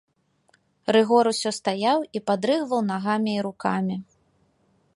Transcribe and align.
Рыгор 0.95 1.25
усё 1.31 1.51
стаяў 1.59 1.99
і 2.19 2.21
падрыгваў 2.29 2.81
нагамі 2.91 3.31
і 3.35 3.45
рукамі. 3.47 3.95